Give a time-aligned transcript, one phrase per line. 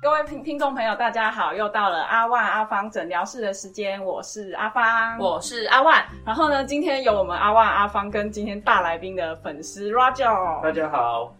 [0.00, 6.04] 各位听听众朋友，大家好，又到了阿万阿芳诊疗室的时间，我是阿芳，我是阿万。
[6.24, 11.34] 然后呢，今天有我们阿万阿芳跟今天大来宾的粉丝 Roger，大家好。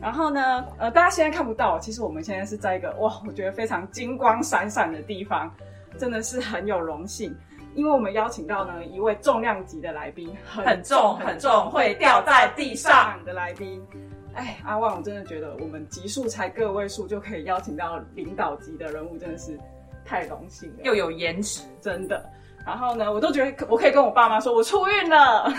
[0.00, 5.52] 然后呢，呃，大家现在看不到，其实我们现在是在一个哇，我觉得非常金光闪闪的地方，
[5.98, 7.36] 真的是很有荣幸，
[7.74, 13.84] 因为我们邀请到呢一位重量级的来宾，很重很重，会掉在地上的来宾。
[14.34, 19.58] 哎，阿旺，我真的觉得我们级数才个位数就可以邀请到领导级的人物，真的是
[20.04, 20.76] 太荣幸了。
[20.82, 22.24] 又有颜值，真的。
[22.66, 25.52] 然后呢，我都觉得我可以跟我爸妈说，我出运了。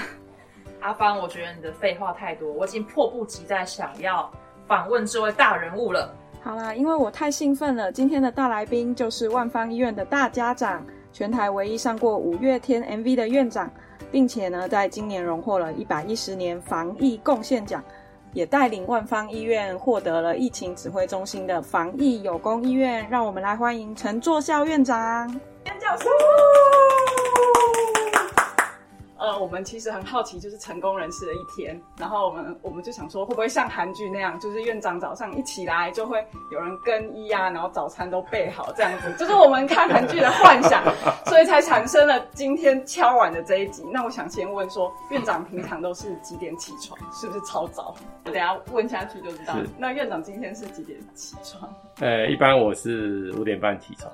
[0.81, 4.29] 阿芳，我觉得你的废话太多，我已经迫不及待想要
[4.67, 6.13] 访问这位大人物了。
[6.41, 13.71] 好啦，因为我太兴奋了，今天的大来宾就是万方医院的大家长，全台唯一上过五月天 MV 的院长，
[14.11, 17.83] 并且呢，在今年荣获了一百一十年防疫贡献奖。
[18.35, 25.27] 也带领万方医院获得了疫情指挥中心的防疫有功医院，让我们来欢迎陈作孝院长。
[25.79, 26.09] 教授。
[29.17, 40.83] 呃，我们其实很好奇，就是成功人士的一天，然后我们我们就想说，会不会像韩剧那样，就是院长早上一起来就会有人更衣啊，然后早餐都备好这样子，就是我们看韩剧的幻想，
[41.25, 43.83] 所以才产生了今天敲碗的这一集。
[43.91, 46.99] 那我想先问说，院长平常都是几点起床？
[47.13, 47.95] 是不是超早？
[48.25, 49.55] 等下问下去就知道。
[49.77, 51.73] 那院长今天是几点起床？
[52.01, 54.11] 呃，一般我是五点半起床，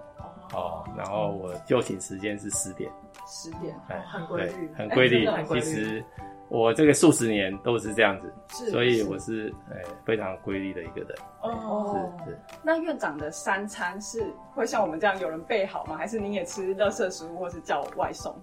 [0.53, 2.91] 哦，然后我就寝时间是十点。
[3.27, 3.75] 十点，
[4.09, 5.25] 很规律，很规律。
[5.47, 6.03] 其实
[6.49, 8.33] 我这个数十年都是这样子，
[8.69, 11.09] 所以我是呃非常规律的一个人。
[11.41, 12.39] 哦，是是。
[12.61, 15.95] 那院长的三餐是会像我们这样有人备好吗？
[15.95, 18.35] 还是你也吃垃圾食物，或是叫外送？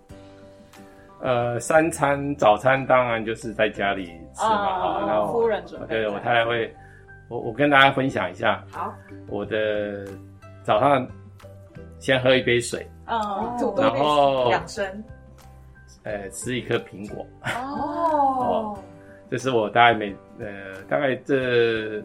[1.20, 5.88] 呃，三餐早餐当然就是在家里吃嘛，然后夫人准备。
[5.88, 6.72] 对，我太太会，
[7.28, 8.64] 我我跟大家分享一下。
[8.70, 8.94] 好，
[9.26, 10.06] 我的
[10.62, 11.06] 早上
[11.98, 12.86] 先喝一杯水。
[13.06, 15.04] 哦，然后养生，
[16.02, 17.26] 呃，吃一颗苹果。
[17.42, 18.78] 哦，
[19.30, 22.02] 这是我大概每呃大概这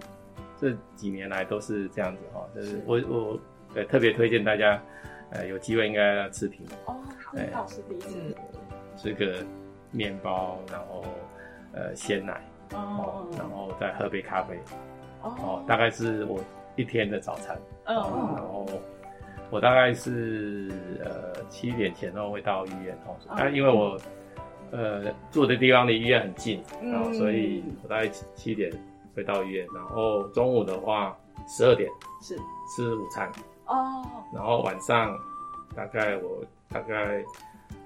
[0.57, 3.39] 这几年来都是这样子哈，就是我我
[3.75, 4.81] 呃特别推荐大家，
[5.31, 6.93] 呃有机会应该要吃苹果。
[6.93, 6.95] 哦，
[7.51, 8.35] 好，是第一次。
[8.95, 9.43] 吃个
[9.91, 11.03] 面包，然后
[11.73, 12.41] 呃鲜奶，
[12.73, 14.57] 哦，然后再喝杯咖啡。
[15.21, 16.39] 哦，大概是我
[16.77, 17.59] 一天的早餐。
[17.85, 18.65] 嗯，然后。
[19.53, 20.71] 我大概是
[21.05, 23.95] 呃七点前后会到医院哦，那因为我
[24.71, 28.73] 呃住的地方离医院很近，然后所以我大概七七点
[29.15, 31.15] 会到医院，然后中午的话
[31.47, 31.87] 十二点
[32.19, 32.35] 是
[32.75, 33.31] 吃午餐
[33.67, 34.03] 哦，
[34.33, 35.15] 然后晚上
[35.75, 37.23] 大概我大概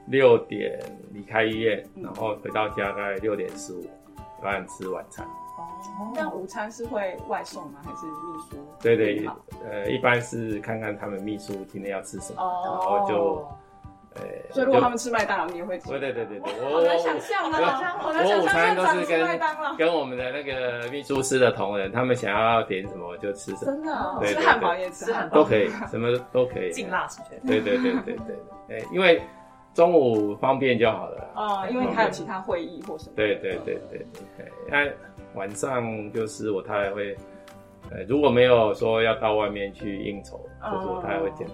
[0.06, 0.80] 六点
[1.12, 3.86] 离开医院，然后回到家大概六点十五
[4.42, 5.28] 饭吃晚餐。
[6.16, 7.80] 那午餐是会外送吗？
[7.84, 8.58] 还是秘书？
[8.82, 9.30] 对对，
[9.70, 13.48] 呃，一般是看看他们秘书今天要吃什么，然后就，
[14.16, 15.90] 呃，所以如果他们吃麦当劳，你也会吃？
[15.90, 28.36] 对对对对对，我难想象啊，我午餐都是跟跟我们的那个秘书室的同仁，他们想要点什么就吃什么，真的，吃汉堡也吃汉堡，都可以， 什么都可以，劲辣是对对对对对
[28.68, 29.22] 对，因为
[29.74, 31.32] 中午方便就好了。
[31.36, 33.14] 哦，因为还有其他会议或什么。
[33.16, 34.06] 对对对对
[34.38, 34.88] 对，那。
[35.38, 37.16] 晚上就是我太太会，
[37.92, 41.48] 呃，如果没有说要到外面去应酬，就是我太太会简，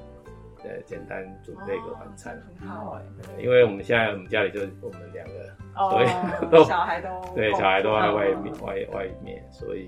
[0.64, 3.02] 呃，简单准备个晚餐，很好哎。
[3.44, 5.54] 因为我们现在我们家里就我们两个，
[5.92, 6.08] 所以
[6.50, 9.86] 都 小孩都 对小孩都在外面外外面，所以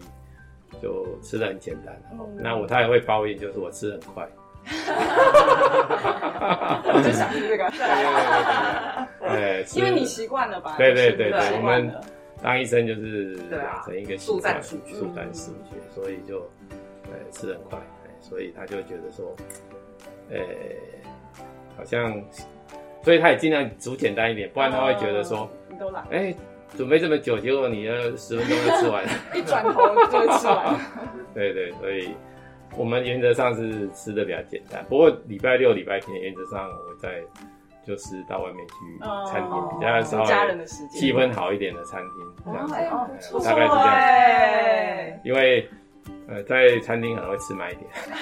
[0.81, 1.97] 就吃的很简单。
[2.35, 4.27] 那我太太会抱怨，就是我吃很快，
[6.93, 7.71] 我就想听这个，
[9.29, 10.75] 对，因为你习惯了吧？
[10.77, 11.89] 对对对对，我们。
[12.45, 16.41] 当医生就是养成一个速战速速战速决，所以就
[17.05, 17.79] 呃吃很快，
[18.21, 19.35] 所以他就觉得说，
[20.29, 20.39] 呃，
[21.75, 22.23] 好像，
[23.01, 26.35] 所以他也尽量煮简单一点，不然他会觉得说，你都来，哎，
[26.77, 29.03] 准备这么久，结果你要十分钟就吃完，
[29.33, 29.81] 一转头
[30.11, 30.79] 就会吃完。
[31.33, 32.11] 对对，所以
[32.77, 37.23] 我们原则上是吃的比较简单，不过礼拜六、礼拜天原则上我在。
[37.85, 38.99] 就是到外面去
[39.31, 42.09] 餐厅，比较稍微气氛好一点的餐厅，
[42.45, 42.67] 这样
[43.19, 45.19] 子，大概是这样。
[45.23, 45.69] 因为
[46.27, 47.89] 呃，在餐厅可能会吃慢一点，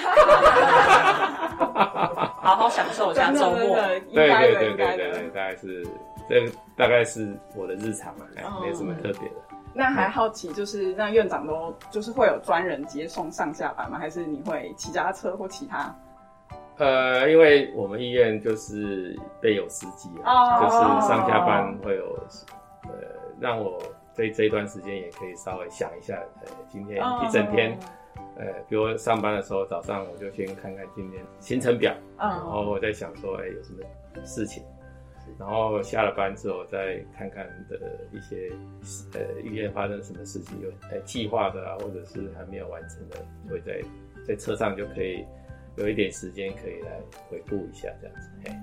[2.40, 3.76] 好好享受一下周末。
[3.76, 5.86] 对对对对对对，大概是
[6.28, 6.46] 这
[6.76, 8.26] 大概是我的日常嘛，
[8.62, 9.34] 没什么特别的。
[9.76, 13.98] 那还好奇，就是那院长都就是会有专人接送上下班吗？
[13.98, 15.94] 还是你会骑家车或其他？
[16.78, 20.76] 呃，因为我们医院就是备有司机啊，就是
[21.06, 22.18] 上下班会有，
[22.84, 22.90] 呃，
[23.40, 23.80] 让我
[24.14, 27.78] 这这一段时间也可以稍微想一下，呃，今天一整天
[28.36, 33.82] 呃，比如上班的时候早上我就先看看今天行程表，嗯，然后我在想说，哎，有什么
[34.24, 34.62] 事情，
[35.38, 37.78] 然后下了班之后再看看的
[38.12, 38.50] 一些
[39.14, 43.16] 呃医院发生什么事情，有呃计划的啊，或者是还没有完成的，
[43.48, 43.80] 会在
[44.26, 45.24] 在车上就可以
[45.76, 48.30] 有一点时间可以来回顾一下这样子。
[48.44, 48.54] 嘿，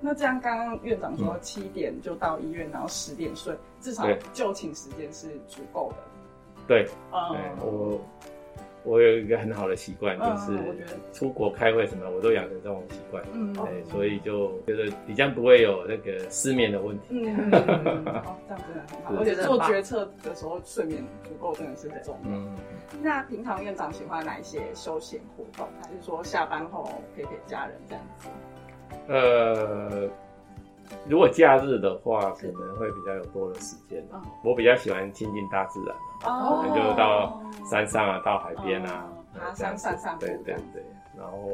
[0.00, 5.96] 那这样刚刚院长说七点就到医院，然后十点睡，至少就寝时间是足够的。
[6.66, 8.00] 对，嗯，我。
[8.86, 10.58] 我有一个很好的习惯，就是
[11.12, 13.22] 出国开会什么，我都养成这种习惯。
[13.32, 17.06] 嗯，对，所以就觉得比较不会有那个失眠的问题。
[17.10, 17.66] 嗯，这样
[18.46, 22.30] 真的很好，而且做决策的时候睡眠足够真的是很重要。
[22.30, 22.54] 嗯，
[23.02, 28.28] 那平常院长喜欢哪一些休闲活动，还是说下班后陪陪家人这样子？
[29.08, 30.08] 呃。
[31.08, 34.04] 如果假日的话，可能会比较有多的时间。
[34.42, 37.40] 我比较喜欢亲近大自然，可能就到
[37.70, 39.04] 山上啊，到海边啊，
[39.38, 40.20] 爬山、散散步。
[40.26, 40.84] 对对对。
[41.16, 41.50] 然后，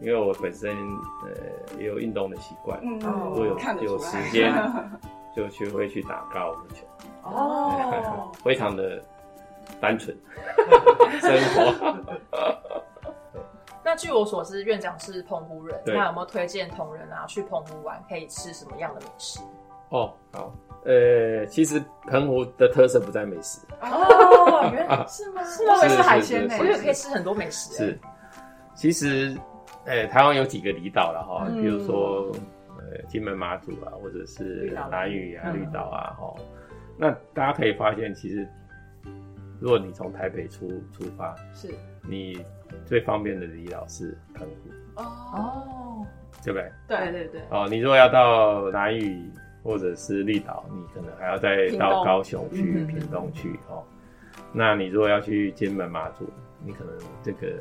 [0.00, 0.76] 因为我本身
[1.24, 4.52] 呃也有运动的习惯，如果有有时间，
[5.34, 6.84] 就去会去打高尔夫球。
[7.24, 9.02] 哦， 非常的
[9.80, 10.16] 单纯
[11.20, 12.04] 生活。
[13.92, 19.38] 那据我所知，院长是澎湖人，那有没有推荐同仁啊去澎湖玩可以吃什么样的美食？
[19.90, 20.50] 哦，好，
[20.86, 25.44] 呃，其实澎湖的特色不在美食哦，原来是吗？
[25.44, 25.76] 是吗？
[25.86, 27.74] 是海鲜呢，我觉得可以吃很多美食。
[27.74, 27.98] 是，
[28.74, 29.36] 其实，
[29.84, 32.32] 呃，台湾有几个离岛了哈，比如说
[32.78, 36.34] 呃金门、马祖啊，或者是南屿啊、绿岛啊，哈，
[36.96, 38.48] 那大家可以发现，其实
[39.60, 41.68] 如果你从台北出出发，是
[42.08, 42.42] 你。
[42.84, 46.06] 最方便的离岛是澎湖哦，
[46.44, 46.70] 对不对？
[46.88, 47.40] 对对对。
[47.50, 49.30] 哦，你如果要到南屿
[49.62, 53.82] 或者是绿岛，你可能还要再到高雄去、屏东去哦。
[54.52, 56.28] 那你如果要去金门、马祖，
[56.64, 57.60] 你可能这个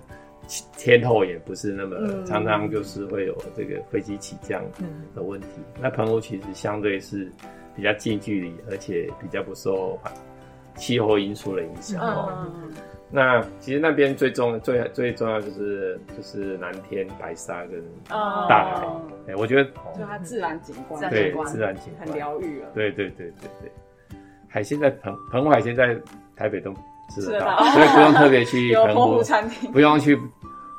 [0.77, 4.61] 天候也不是那么，常常就是会有这个飞机起降
[5.15, 5.47] 的问题。
[5.79, 7.31] 那澎湖其实相对是
[7.75, 9.97] 比较近距离，而且比较不受
[10.75, 12.01] 气候因素的影响。
[12.01, 12.47] 哦。
[13.13, 17.83] 那其实那边最重最最重要就是就是蓝天白沙跟
[18.47, 18.87] 大海，
[19.27, 22.07] 哎，我觉得就它自然景观，对自然景观。
[22.07, 22.69] 很疗愈啊。
[22.73, 25.93] 对对对对对，海鲜在澎澎湖海鲜在
[26.37, 26.73] 台北都
[27.13, 30.17] 吃得到，所以不用特别去 澎湖餐厅，不用去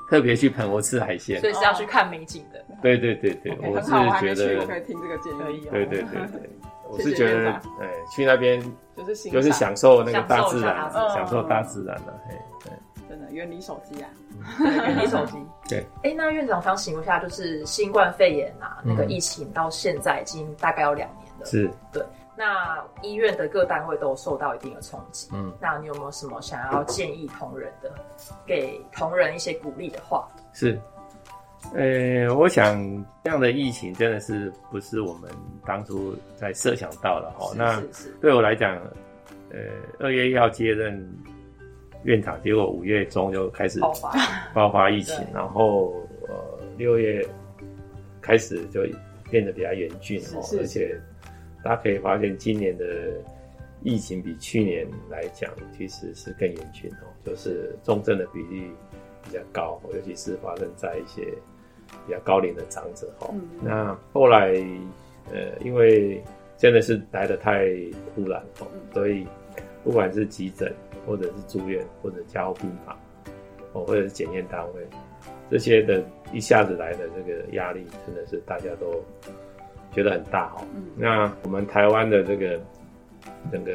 [0.08, 2.64] 特别去澎湖吃海鲜，所以是要去看美景的。
[2.80, 5.68] 对对对对，我是觉得可以听这个建议。
[5.70, 6.50] 对对对对。
[6.92, 7.50] 我是觉得，
[7.80, 8.60] 哎，去那边
[8.94, 12.72] 就是就是享受那个大自然，享受大自然了，嘿，对，
[13.08, 14.08] 真的远离手机啊，
[14.60, 15.34] 远离手机。
[15.66, 22.04] 对，哎，那院长想请问一下，就是新冠肺炎啊，那个疫情到现在已经大概有两年了，是，对，
[22.36, 27.90] 那医院的各单位都受到一定的冲击，嗯，那你有没有什么想要建议同仁的，
[28.44, 30.28] 给同仁一些鼓励的话？
[30.52, 30.78] 是。
[31.74, 32.76] 呃，我想
[33.24, 35.30] 这样的疫情真的是不是我们
[35.64, 37.50] 当初在设想到的哈？
[37.56, 37.82] 那
[38.20, 38.76] 对我来讲，
[39.50, 39.58] 呃，
[39.98, 41.08] 二月要接任
[42.02, 44.12] 院长，结果五月中就开始爆发
[44.52, 45.94] 爆发疫情，然后
[46.28, 46.34] 呃
[46.76, 47.26] 六月
[48.20, 48.82] 开始就
[49.30, 51.00] 变得比较严峻哦，而且
[51.64, 52.84] 大家可以发现今年的
[53.82, 58.70] 疫情比去年来讲其实是更严峻哦，就是重症的比例
[59.24, 61.32] 比较高，尤其是发生在一些。
[62.06, 63.32] 比较高龄的长者哈，
[63.62, 64.54] 那后来
[65.32, 66.22] 呃，因为
[66.58, 67.68] 真的是来的太
[68.14, 69.26] 突然哦，所以
[69.84, 70.72] 不管是急诊
[71.06, 72.98] 或者是住院或者加护病房
[73.72, 74.86] 哦，或者是检验单位
[75.50, 79.00] 这些的一下子来的这个压力，真的是大家都
[79.92, 80.64] 觉得很大哈。
[80.96, 82.60] 那我们台湾的这个
[83.52, 83.72] 整个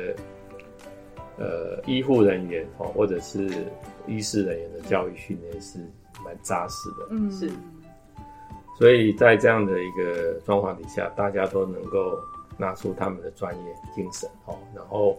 [1.38, 3.47] 呃医护人员哦，或者是
[4.05, 5.79] 医师人员的教育训练是
[6.25, 7.50] 蛮扎实的，嗯，是。
[8.77, 12.15] 所以在这样的一个状况底下，大家都能够
[12.57, 15.17] 拿出他们的专业精神哦，然后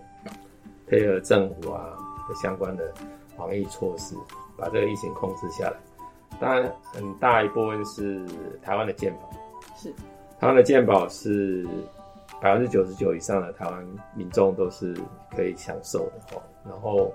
[0.86, 1.96] 配合政府啊
[2.28, 2.94] 的相关的
[3.36, 4.14] 防疫措施，
[4.56, 5.76] 把这个疫情控制下来。
[6.38, 8.24] 当然，很大一部分是
[8.62, 9.28] 台湾的健保，
[9.76, 9.92] 是
[10.38, 11.66] 台湾的健保是
[12.40, 13.84] 百分之九十九以上的台湾
[14.14, 14.96] 民众都是
[15.34, 16.42] 可以享受的哦。
[16.64, 17.12] 然后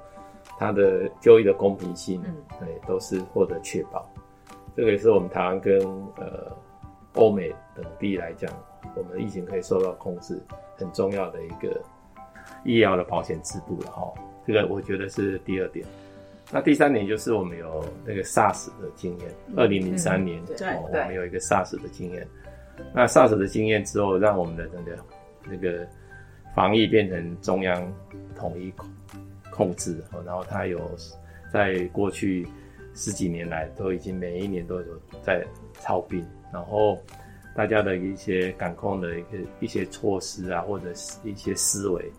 [0.58, 4.06] 它的就医的公平性，嗯，对，都是获得确保。
[4.76, 5.80] 这个也是我们台湾跟
[6.18, 6.52] 呃
[7.14, 8.52] 欧美等地来讲，
[8.96, 10.42] 我们的疫情可以受到控制
[10.76, 11.82] 很重要的一个
[12.66, 14.12] 医疗的保险制度了哈。
[14.46, 15.86] 这个我觉得是第二点。
[16.52, 22.28] 那第三点就是我们有那个 SARS 的经验，二零零三年哦，我们有一个 SARS 的经验。
[22.94, 24.98] 那 SARS 的经验之后，让我们的那个
[25.52, 25.88] 那个
[26.56, 27.94] 防疫变成中央
[28.36, 28.90] 统一控
[29.52, 30.80] 控制，然后它有。
[31.52, 32.48] 在过去
[32.96, 34.86] 十几年来都已经每一年都有
[35.22, 36.98] 在操兵，然后
[37.56, 42.12] 大家的一些感控的一个一些措施啊，或者是一些思维，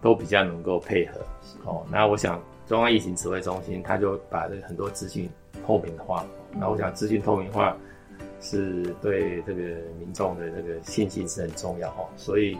[0.00, 1.20] 都比较能够配合。
[1.64, 5.28] 哦，那我想中央疫情指挥中心他就把这很多资讯
[5.66, 7.76] 透明化，那我想资讯透明化
[8.40, 9.60] 是对这个
[9.98, 12.58] 民众的这个信心是很重要哦，所以。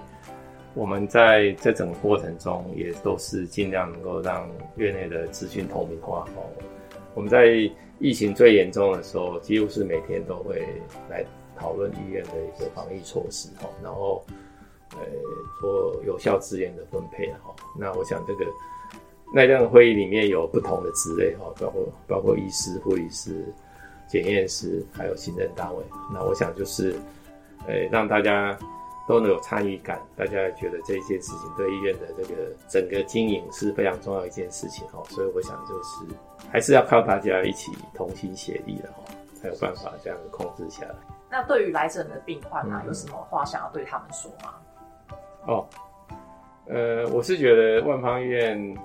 [0.75, 6.49] 我们在这整个过程中，也都是尽量能够让院内的资讯透明化哦。
[7.14, 10.66] 我们在疫情最严重的时候，几乎是每天都会
[11.09, 11.25] 来
[11.57, 14.25] 讨论医院的一个防疫措施哈，然后
[14.92, 14.99] 呃
[15.61, 17.54] 做有效资源的分配哈。
[17.78, 18.47] 那我想这个
[19.35, 23.45] 那样会议里面有不同的职类哈，包括包括医师、护理师、
[24.09, 25.83] 检验师，还有行政单位。
[26.12, 26.97] 那我想就是
[27.66, 28.59] 呃让大家。
[29.06, 36.06] 都能有参与感，大家觉得这一件事情对医院的这个整个经营是非常重要一件事情哦，所以我想就是
[36.50, 40.94] 还是要靠大家一起同心协力的哈，才有办法这样控制下来。
[41.28, 44.54] 那对于来诊的病患啊，有什么话想要对他们说吗？
[45.47, 45.66] 哦，
[46.66, 48.76] 呃，我是觉得万方医院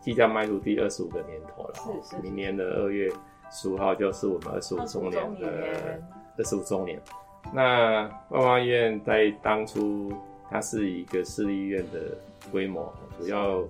[0.00, 3.08] 即将迈入第二十五个年头了，是是，明年的二月
[3.52, 5.48] 十五号就是我们二十五周年的
[6.36, 7.00] 二十五周年。
[7.52, 10.12] 那万方医院在当初，
[10.48, 12.16] 它是一个私立医院的
[12.52, 13.66] 规模，主要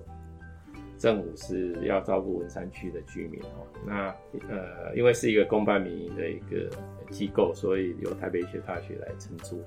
[0.99, 3.65] 政府是要照顾文山区的居民哦。
[3.85, 4.13] 那
[4.49, 6.69] 呃，因为是一个公办民营的一个
[7.09, 9.59] 机构，所以由台北医学大学来承租。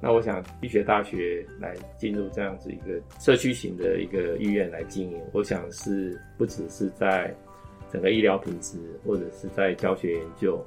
[0.00, 7.32] 那我想医学大学来进入这样子一个社区型的一个医院来经营，我想是不只是在
[7.88, 10.62] 整个医疗品质，或者是在教学研究。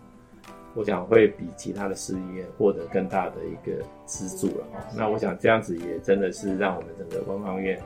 [0.75, 4.87] 我想会比其他的私立医院获得更大的一个资助了哈。
[4.95, 7.81] 那我想这样子也真的是让我们整个万方医院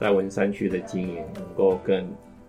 [0.00, 2.04] 在文山区的经营能够更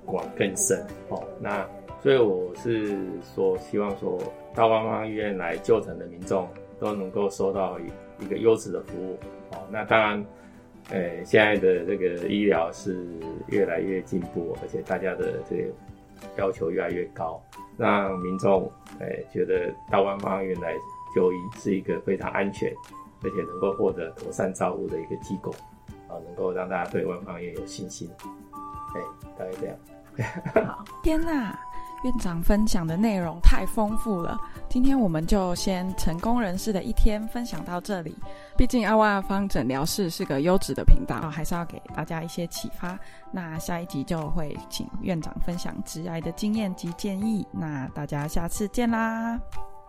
[0.06, 1.24] 广更深哦。
[1.40, 1.68] 那
[2.02, 2.98] 所以我是
[3.36, 4.20] 说，希望说
[4.54, 6.48] 到万方医院来就诊的民众
[6.80, 7.80] 都能够收到
[8.20, 9.18] 一个优质的服务
[9.52, 9.58] 哦。
[9.72, 10.26] 那当然，
[10.92, 13.06] 呃，现在的这个医疗是
[13.48, 15.64] 越来越进步，而且大家的这个
[16.38, 17.42] 要求越来越高。
[17.78, 20.74] 让民众诶觉得到万方医院来
[21.16, 22.74] 就医是一个非常安全，
[23.24, 25.52] 而且能够获得妥善照顾的一个机构，
[26.08, 28.10] 啊，能够让大家对万方医院有信心。
[28.96, 29.02] 哎，
[29.38, 29.78] 大概这样。
[30.68, 31.58] 好， 天哪！
[32.06, 34.38] 院长分享的内容太丰富了，
[34.70, 38.16] 今天我们就先成功人士的一天分享到这里。
[38.56, 42.96] 毕竟阿万方诊疗室是个优质的频道，还是要给大家一些启发。
[43.32, 47.44] 那下一集就会请院长分享直癌的经验及建议。
[47.52, 49.40] 那大家下次见啦！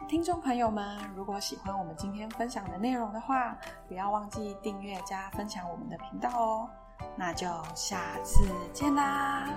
[0.08, 3.54] 听众朋友们，如果喜欢我们今天分享的内容的话，
[3.88, 6.66] 不要忘记订阅加分享我们的频道哦。
[7.14, 9.50] 那就下次见啦！